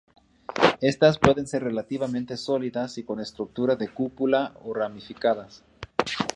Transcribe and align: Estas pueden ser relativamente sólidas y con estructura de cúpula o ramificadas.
Estas 0.81 1.19
pueden 1.19 1.45
ser 1.45 1.63
relativamente 1.63 2.35
sólidas 2.35 2.97
y 2.97 3.03
con 3.03 3.19
estructura 3.19 3.75
de 3.75 3.87
cúpula 3.89 4.55
o 4.63 4.73
ramificadas. 4.73 5.63